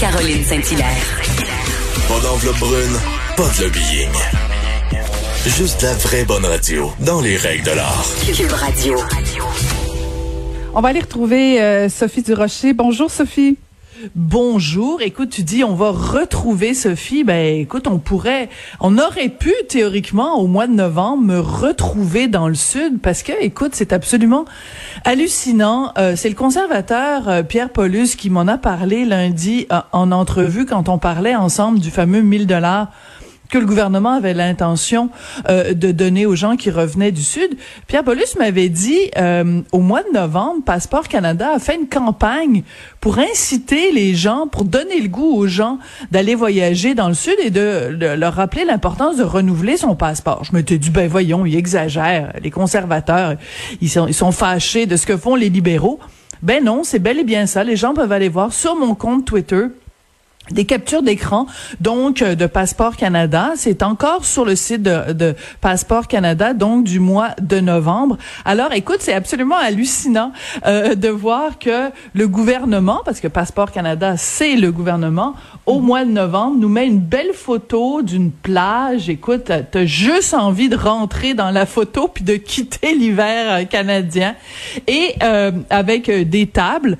[0.00, 1.20] Caroline Saint-Hilaire.
[2.08, 2.96] Pas d'enveloppe brune,
[3.36, 4.08] pas de lobbying.
[5.44, 8.06] Juste la vraie bonne radio, dans les règles de l'art.
[8.34, 8.96] Cube Radio.
[10.72, 12.72] On va aller retrouver euh, Sophie Durocher.
[12.72, 13.58] Bonjour Sophie.
[14.14, 15.02] Bonjour.
[15.02, 17.24] Écoute, tu dis on va retrouver Sophie.
[17.24, 18.48] Ben écoute, on pourrait,
[18.80, 23.32] on aurait pu théoriquement au mois de novembre me retrouver dans le sud parce que,
[23.40, 24.46] écoute, c'est absolument
[25.04, 25.92] hallucinant.
[25.98, 30.64] Euh, c'est le conservateur euh, Pierre Paulus qui m'en a parlé lundi euh, en entrevue
[30.64, 32.88] quand on parlait ensemble du fameux 1000 dollars
[33.50, 35.10] que le gouvernement avait l'intention
[35.48, 37.56] euh, de donner aux gens qui revenaient du Sud.
[37.86, 42.62] Pierre Paulus m'avait dit euh, au mois de novembre, Passeport Canada a fait une campagne
[43.00, 45.78] pour inciter les gens, pour donner le goût aux gens
[46.10, 50.44] d'aller voyager dans le Sud et de, de leur rappeler l'importance de renouveler son passeport.
[50.44, 52.32] Je me suis dit, ben voyons, ils exagèrent.
[52.42, 53.34] Les conservateurs,
[53.80, 55.98] ils sont, ils sont fâchés de ce que font les libéraux.
[56.42, 57.64] Ben non, c'est bel et bien ça.
[57.64, 59.66] Les gens peuvent aller voir sur mon compte Twitter
[60.50, 61.46] des captures d'écran
[61.80, 63.52] donc euh, de Passeport Canada.
[63.56, 68.18] C'est encore sur le site de, de, Passeport Canada, donc du mois de novembre.
[68.44, 70.32] Alors, écoute, c'est absolument hallucinant
[70.66, 75.34] euh, de voir que le gouvernement, parce que Passeport Canada, c'est le gouvernement,
[75.66, 79.08] au mois de novembre, nous met une belle photo d'une plage.
[79.08, 84.34] Écoute, t'as juste envie de rentrer dans la photo puis de quitter l'hiver euh, canadien.
[84.86, 86.96] Et euh, avec euh, des tables,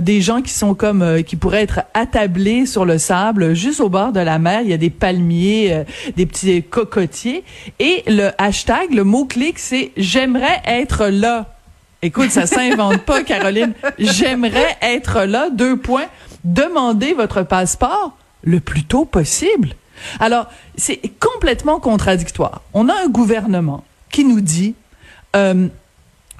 [0.00, 4.12] des gens qui sont comme, qui pourraient être attablés sur le sable, juste au bord
[4.12, 4.62] de la mer.
[4.62, 5.84] Il y a des palmiers,
[6.16, 7.44] des petits cocotiers.
[7.78, 11.54] Et le hashtag, le mot-clic, c'est «J'aimerais être là».
[12.02, 13.72] Écoute, ça s'invente pas, Caroline.
[13.98, 16.06] J'aimerais être là, deux points
[16.44, 19.74] demandez votre passeport le plus tôt possible.
[20.18, 22.62] Alors, c'est complètement contradictoire.
[22.72, 24.74] On a un gouvernement qui nous dit,
[25.36, 25.68] euh,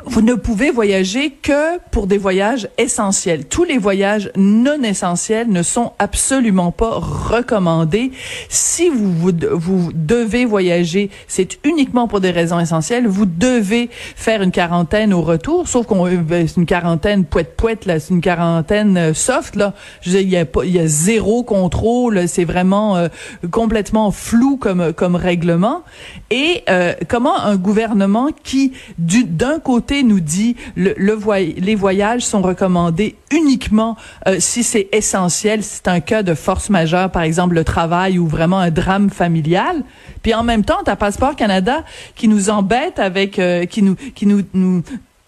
[0.06, 3.46] vous ne pouvez voyager que pour des voyages essentiels.
[3.46, 8.12] Tous les voyages non essentiels ne sont absolument pas recommandés.
[8.48, 13.06] Si vous, vous, vous devez voyager, c'est uniquement pour des raisons essentielles.
[13.06, 17.56] Vous devez faire une quarantaine au retour, sauf qu'on euh, ben, c'est une quarantaine poète
[17.56, 19.75] poète là, c'est une quarantaine euh, soft là.
[20.02, 22.28] Je il y a il y a zéro contrôle.
[22.28, 23.08] C'est vraiment euh,
[23.50, 25.82] complètement flou comme comme règlement.
[26.30, 31.18] Et euh, comment un gouvernement qui d'un côté nous dit le, le
[31.58, 33.96] les voyages sont recommandés uniquement
[34.26, 38.18] euh, si c'est essentiel, si c'est un cas de force majeure, par exemple le travail
[38.18, 39.82] ou vraiment un drame familial.
[40.22, 41.84] Puis en même temps, tu as Passeport Canada
[42.14, 44.82] qui nous embête avec, euh, qui nous, qui nous, nous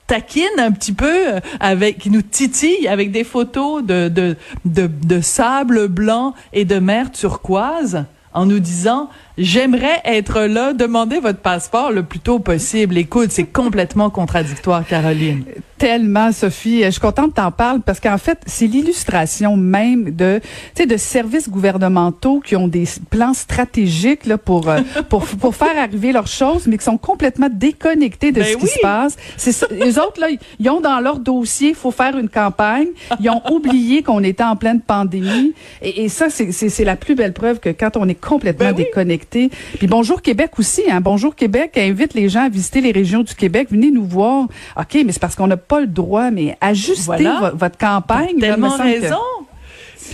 [0.07, 4.87] taquine un petit peu euh, avec qui nous titille avec des photos de de, de,
[4.87, 9.09] de sable blanc et de mer turquoise en nous disant
[9.39, 12.99] j'aimerais être là, demandez votre passeport le plus tôt possible.
[12.99, 15.45] Écoute, c'est complètement contradictoire, Caroline.
[15.79, 16.85] Tellement, Sophie.
[16.85, 20.41] Je suis contente que t'en parles parce qu'en fait, c'est l'illustration même de,
[20.77, 24.79] tu sais, de services gouvernementaux qui ont des plans stratégiques là pour euh,
[25.09, 28.69] pour pour faire arriver leurs choses, mais qui sont complètement déconnectés de ben ce qui
[28.69, 29.17] se passe.
[29.37, 29.67] C'est ça.
[29.73, 30.29] Les autres là,
[30.61, 32.89] ils ont dans leur dossier, faut faire une campagne.
[33.19, 35.53] Ils ont oublié qu'on était en pleine pandémie.
[35.81, 38.77] Et, et ça, c'est c'est la plus belle preuve que quand on est complètement ben
[38.77, 40.83] déconnecté puis Bonjour Québec aussi.
[40.91, 41.01] Hein?
[41.01, 43.69] Bonjour Québec invite les gens à visiter les régions du Québec.
[43.71, 44.49] Venez nous voir.
[44.77, 48.37] OK, mais c'est parce qu'on n'a pas le droit, mais ajustez votre campagne.
[48.41, 49.17] T'as tellement raison.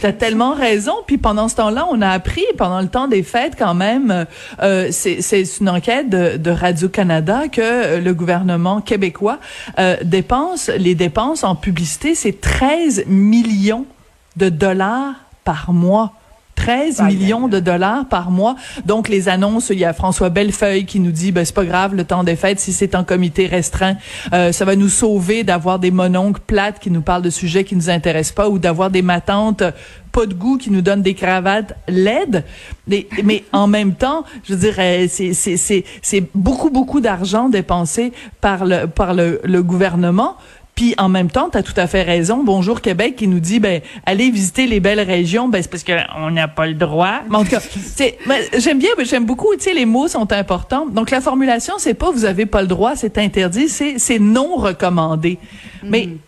[0.01, 0.93] T'as tellement raison.
[1.07, 4.27] Puis pendant ce temps-là, on a appris pendant le temps des fêtes quand même.
[4.63, 9.39] Euh, c'est une enquête de, Radio Canada que le gouvernement québécois
[9.79, 13.87] euh, dépense les dépenses en publicité, c'est 13 millions
[14.37, 15.15] de dollars
[15.45, 16.13] par mois.
[16.69, 18.55] 13 millions de dollars par mois.
[18.85, 21.95] Donc, les annonces, il y a François Bellefeuille qui nous dit, ben, c'est pas grave,
[21.95, 23.97] le temps des fêtes, si c'est en comité restreint,
[24.35, 27.75] euh, ça va nous sauver d'avoir des mononcles plates qui nous parlent de sujets qui
[27.75, 29.63] nous intéressent pas ou d'avoir des matantes
[30.13, 32.45] pas de goût qui nous donnent des cravates laides.
[32.87, 38.13] Mais, mais en même temps, je dirais, c'est, c'est, c'est, c'est beaucoup, beaucoup d'argent dépensé
[38.41, 40.37] par le, par le, le gouvernement
[40.79, 42.45] puis en même temps, tu as tout à fait raison.
[42.45, 46.31] Bonjour Québec qui nous dit ben allez visiter les belles régions, ben c'est parce qu'on
[46.31, 47.23] n'a pas le droit.
[47.29, 47.61] Mais en tout cas,
[48.59, 50.87] j'aime bien, j'aime beaucoup, tu sais les mots sont importants.
[50.87, 54.55] Donc la formulation c'est pas vous avez pas le droit, c'est interdit, c'est c'est non
[54.55, 55.39] recommandé.
[55.83, 56.19] Mais mm.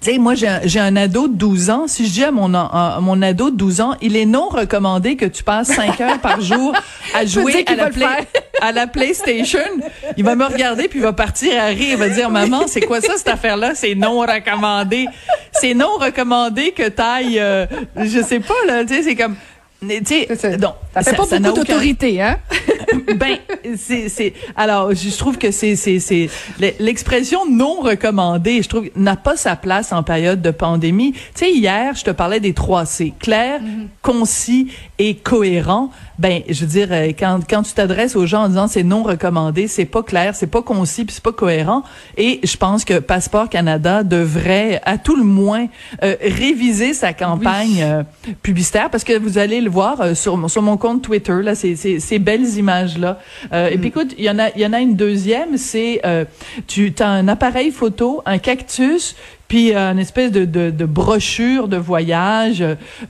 [0.00, 1.88] Tu sais, moi, j'ai un, ado de 12 ans.
[1.88, 5.24] Si je dis à mon, mon ado de 12 ans, il est non recommandé que
[5.24, 6.72] tu passes 5 heures par jour
[7.14, 7.90] à jouer à la,
[8.60, 9.58] à la PlayStation,
[10.16, 11.88] il va me regarder puis il va partir à rire.
[11.92, 13.72] Il va dire, maman, c'est quoi ça, cette affaire-là?
[13.74, 15.06] C'est non recommandé.
[15.52, 17.66] C'est non recommandé que t'ailles, euh,
[17.96, 19.34] je sais pas, là, tu sais, c'est comme,
[19.80, 22.38] tu sais, donc, ça fait pas beaucoup d'autorité, hein?
[23.16, 23.38] ben,
[23.76, 26.28] c'est, c'est, alors, je trouve que c'est, c'est, c'est,
[26.78, 31.12] l'expression non recommandée, je trouve, n'a pas sa place en période de pandémie.
[31.12, 33.12] Tu sais, hier, je te parlais des trois C.
[33.18, 33.86] Clair, mm-hmm.
[34.02, 34.68] concis
[34.98, 35.90] et cohérent.
[36.18, 39.04] Ben, je veux dire, euh, quand, quand tu t'adresses aux gens en disant c'est non
[39.04, 41.84] recommandé, c'est pas clair, c'est pas concis, puis c'est pas cohérent.
[42.16, 45.66] Et je pense que Passeport Canada devrait, à tout le moins,
[46.02, 48.02] euh, réviser sa campagne euh,
[48.42, 52.18] publicitaire, parce que vous allez le voir sur, sur mon compte Twitter, là, ces, ces,
[52.18, 53.18] belles images-là.
[53.70, 56.00] Et puis écoute, il y en a, il y en a une deuxième, c'est
[56.66, 59.16] tu as un appareil photo, un cactus,
[59.48, 62.62] puis euh, une espèce de, de, de, brochure de voyage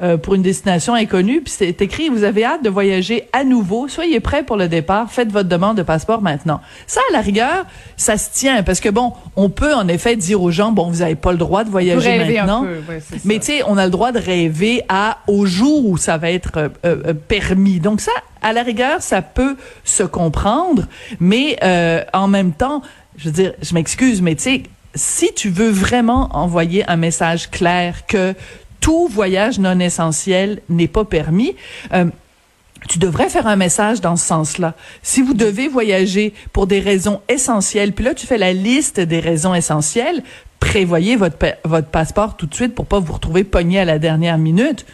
[0.03, 1.41] euh, pour une destination inconnue.
[1.41, 5.11] Puis c'est écrit, vous avez hâte de voyager à nouveau, soyez prêts pour le départ,
[5.11, 6.61] faites votre demande de passeport maintenant.
[6.87, 10.41] Ça, à la rigueur, ça se tient, parce que bon, on peut en effet dire
[10.41, 12.67] aux gens, bon, vous n'avez pas le droit de voyager maintenant,
[13.25, 16.31] mais tu sais, on a le droit de rêver à au jour où ça va
[16.31, 17.81] être euh, euh, permis.
[17.81, 18.13] Donc ça,
[18.43, 20.85] à la rigueur, ça peut se comprendre,
[21.19, 21.59] mais
[22.13, 22.83] en même temps,
[23.17, 24.63] je veux dire, je m'excuse, mais tu sais,
[24.95, 28.35] si tu veux vraiment envoyer un message clair que
[28.81, 31.55] tout voyage non essentiel n'est pas permis,
[31.93, 32.07] euh,
[32.89, 34.75] tu devrais faire un message dans ce sens-là.
[35.03, 39.21] Si vous devez voyager pour des raisons essentielles, puis là tu fais la liste des
[39.21, 40.23] raisons essentielles,
[40.61, 44.39] prévoyez votre votre passeport tout de suite pour pas vous retrouver pogné à la dernière
[44.39, 44.87] minute.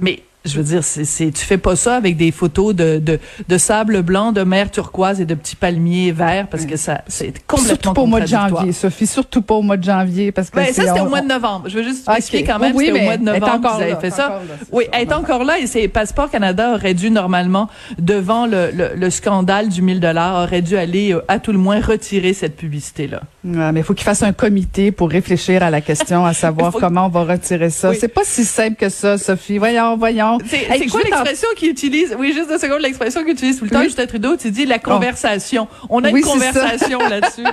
[0.00, 3.18] Mais je veux dire, c'est, tu fais pas ça avec des photos de, de,
[3.48, 7.32] de, sable blanc, de mer turquoise et de petits palmiers verts parce que ça, c'est
[7.46, 9.06] complètement Surtout pas au mois de janvier, Sophie.
[9.06, 10.56] Surtout pas au mois de janvier parce que.
[10.56, 11.68] Ben, ça, c'était au mois de novembre.
[11.68, 14.40] Je veux juste expliquer quand même, c'était au mois de novembre vous avez fait ça.
[14.72, 17.68] oui, elle est encore là et c'est Passeport Canada aurait dû normalement,
[17.98, 21.58] devant le, le, le scandale du 1000 dollars, aurait dû aller euh, à tout le
[21.58, 23.22] moins retirer cette publicité-là.
[23.44, 26.72] Ouais, mais il faut qu'il fasse un comité pour réfléchir à la question, à savoir
[26.72, 27.92] comment on va retirer ça.
[27.94, 29.58] C'est pas si simple que ça, Sophie.
[29.58, 30.37] Voyons, voyons.
[30.46, 32.16] C'est quoi l'expression qu'il utilise?
[32.18, 34.78] Oui, juste deux secondes, l'expression qu'il utilise tout le temps, Justin Trudeau, tu dis la
[34.78, 35.68] conversation.
[35.88, 37.44] On a une conversation là-dessus.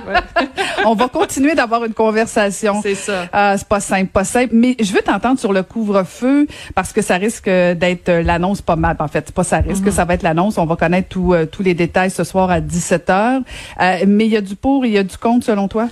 [0.84, 2.80] On va continuer d'avoir une conversation.
[2.82, 3.28] C'est ça.
[3.34, 4.50] Euh, c'est pas simple, pas simple.
[4.52, 8.96] Mais je veux t'entendre sur le couvre-feu parce que ça risque d'être l'annonce pas mal.
[8.98, 9.96] En fait, c'est pas ça risque, que mhm.
[9.96, 10.58] ça va être l'annonce.
[10.58, 13.42] On va connaître euh, tous les détails ce soir à 17 h
[13.80, 15.88] euh, mais il y a du pour, il y a du contre selon toi?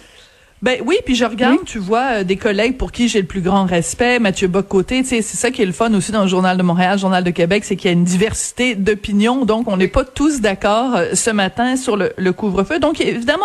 [0.64, 3.43] Ben oui, puis je regarde, tu vois, euh, des collègues pour qui j'ai le plus
[3.43, 6.26] grand respect, Mathieu Bocoté, tu sais, c'est ça qui est le fun aussi dans le
[6.26, 9.69] Journal de Montréal, le Journal de Québec, c'est qu'il y a une diversité d'opinions, donc
[9.69, 12.78] on n'est pas tous d'accord euh, ce matin sur le, couvre-feu.
[12.78, 13.44] Donc évidemment,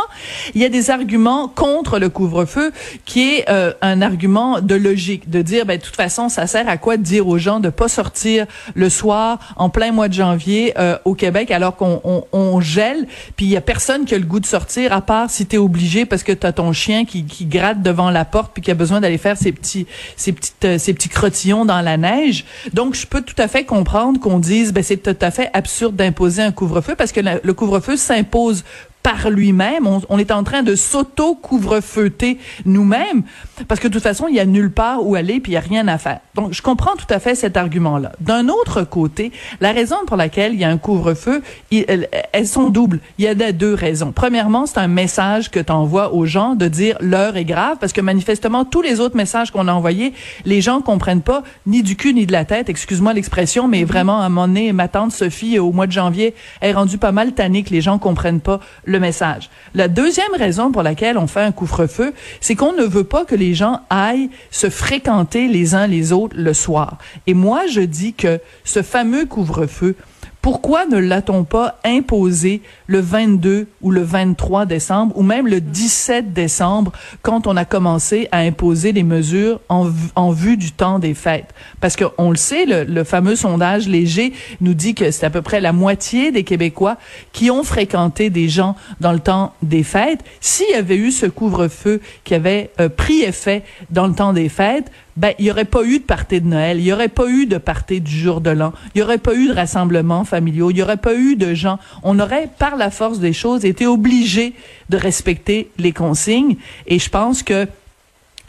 [0.56, 2.72] il y a des arguments contre le couvre-feu
[3.04, 6.70] qui est euh, un argument de logique, de dire, ben de toute façon, ça sert
[6.70, 8.46] à quoi de dire aux gens de pas sortir
[8.76, 10.74] le soir en plein mois de janvier
[11.04, 14.24] au Québec alors qu'on on, on gèle, puis il y a personne qui a le
[14.24, 17.04] goût de sortir à part si tu es obligé parce que tu as ton chien
[17.10, 20.32] qui, qui gratte devant la porte puis qui a besoin d'aller faire ses petits ses
[20.32, 22.46] petites euh, ses petits crottillons dans la neige.
[22.74, 25.96] Donc je peux tout à fait comprendre qu'on dise ben c'est tout à fait absurde
[25.96, 28.64] d'imposer un couvre-feu parce que le couvre-feu s'impose
[29.04, 29.88] par lui-même.
[30.10, 33.24] On, est en train de s'auto-couvre-feuter nous-mêmes
[33.68, 35.58] parce que de toute façon, il y a nulle part où aller puis il y
[35.58, 36.20] a rien à faire.
[36.36, 38.12] Donc, je comprends tout à fait cet argument-là.
[38.20, 39.32] D'un autre côté,
[39.62, 41.42] la raison pour laquelle il y a un couvre-feu,
[41.72, 43.00] elles, sont doubles.
[43.18, 44.12] Il y a deux raisons.
[44.12, 47.94] Premièrement, c'est un message que tu envoies aux gens de dire l'heure est grave parce
[47.94, 50.14] que manifestement, tous les autres messages qu'on a envoyés,
[50.46, 53.88] les gens comprennent pas ni du cul ni de la tête, excuse-moi l'expression, mais mm-hmm.
[53.88, 57.12] vraiment, à un moment donné, ma tante Sophie, au mois de janvier, est rendue pas
[57.12, 59.50] mal tannée que les gens comprennent pas le message.
[59.74, 63.36] La deuxième raison pour laquelle on fait un couvre-feu, c'est qu'on ne veut pas que
[63.36, 66.98] les gens aillent se fréquenter les uns les autres le soir.
[67.28, 69.96] Et moi, je dis que ce fameux couvre-feu,
[70.42, 76.34] pourquoi ne l'a-t-on pas imposé le 22 ou le 23 décembre ou même le 17
[76.34, 76.92] décembre
[77.22, 81.54] quand on a commencé à imposer les mesures en, en vue du temps des fêtes?
[81.82, 85.44] Parce qu'on le sait, le, le, fameux sondage léger nous dit que c'est à peu
[85.44, 86.98] près la moitié des Québécois
[87.32, 90.22] qui ont fréquenté des gens dans le temps des fêtes.
[90.42, 94.50] S'il y avait eu ce couvre-feu qui avait euh, pris effet dans le temps des
[94.50, 97.28] fêtes, ben il y aurait pas eu de party de Noël, il y aurait pas
[97.28, 100.72] eu de party du jour de l'an, il y aurait pas eu de rassemblements familiaux,
[100.72, 101.78] il y aurait pas eu de gens.
[102.04, 104.54] On aurait par la force des choses été obligé
[104.90, 106.58] de respecter les consignes
[106.88, 107.68] et je pense que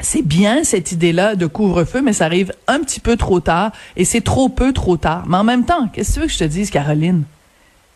[0.01, 4.05] c'est bien cette idée-là de couvre-feu, mais ça arrive un petit peu trop tard et
[4.05, 5.25] c'est trop peu trop tard.
[5.29, 7.25] Mais en même temps, qu'est-ce que tu veux que je te dise, Caroline?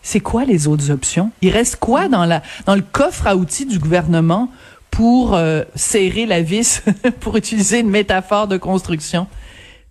[0.02, 1.30] C'est quoi les autres options?
[1.40, 4.50] Il reste quoi dans la, dans le coffre à outils du gouvernement
[4.90, 6.82] pour euh, serrer la vis,
[7.20, 9.26] pour utiliser une métaphore de construction?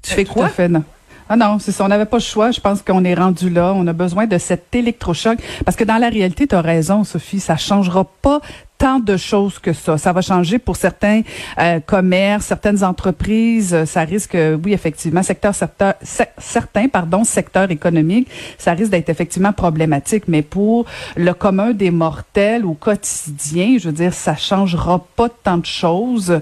[0.03, 0.50] Tu fais quoi?
[0.50, 0.83] fait, non.
[1.29, 1.85] Ah non, c'est ça.
[1.85, 2.51] On n'avait pas le choix.
[2.51, 3.73] Je pense qu'on est rendu là.
[3.75, 5.39] On a besoin de cet électrochoc.
[5.65, 8.41] Parce que dans la réalité, tu as raison, Sophie, ça changera pas
[8.83, 9.97] tant de choses que ça.
[9.97, 11.21] Ça va changer pour certains
[11.57, 13.85] euh, commerces, certaines entreprises.
[13.85, 15.93] Ça risque, oui, effectivement, secteur, secteur,
[16.37, 20.25] certains, pardon, secteurs économiques, ça risque d'être effectivement problématique.
[20.27, 20.85] Mais pour
[21.15, 26.41] le commun des mortels au quotidien, je veux dire, ça changera pas tant de choses.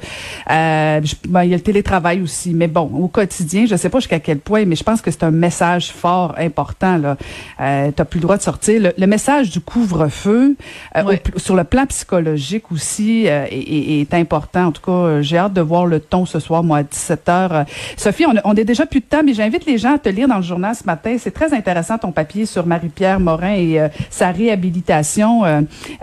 [0.50, 4.00] Euh, ben, il y a le télétravail aussi, mais bon, au quotidien, je sais pas
[4.00, 6.98] jusqu'à quel point, mais je pense que c'est un message fort, important.
[6.98, 7.17] Là,
[7.60, 8.91] euh, t'as plus le droit de sortir.
[8.98, 10.55] Le, message du couvre-feu
[10.95, 12.30] euh, sur le plan psychologique
[12.71, 14.67] aussi euh, est, est, important.
[14.67, 17.25] En tout cas, euh, j'ai hâte de voir le ton ce soir, moi, à 17
[17.27, 17.65] h
[17.97, 20.27] Sophie, on, on est déjà plus de temps, mais j'invite les gens à te lire
[20.27, 21.15] dans le journal ce matin.
[21.19, 25.43] C'est très intéressant ton papier sur Marie-Pierre Morin et sa réhabilitation.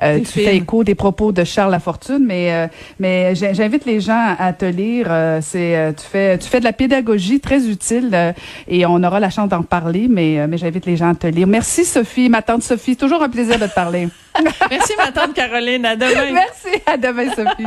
[0.00, 4.64] tu fais écho des propos de Charles Lafortune, mais mais j'invite les gens à te
[4.64, 5.08] lire.
[5.42, 8.34] c'est tu fais tu fais de la pédagogie très utile
[8.66, 11.46] et on aura la chance d'en parler, mais mais j'invite les gens à te lire.
[11.46, 14.08] Merci Sophie, ma tante Sophie, toujours un plaisir de te parler.
[14.70, 16.32] Merci ma tante Caroline, à demain.
[16.32, 17.66] Merci, à demain Sophie.